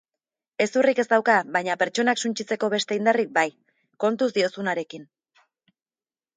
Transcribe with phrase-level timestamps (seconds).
[0.63, 3.47] Hezurrik ez dauka baina pertsonak suntsitzeko beste indarrik bai!.
[4.07, 5.09] Kontuz diozunarekin.